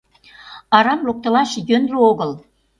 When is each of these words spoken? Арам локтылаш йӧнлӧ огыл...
Арам 0.77 0.99
локтылаш 1.07 1.51
йӧнлӧ 1.67 1.97
огыл... 2.09 2.31